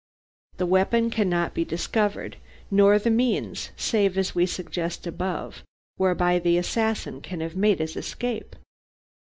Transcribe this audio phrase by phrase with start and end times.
[0.57, 2.37] The weapon cannot be discovered,
[2.71, 5.63] nor the means save as we suggest above
[5.97, 8.55] whereby the assassin can have made his escape.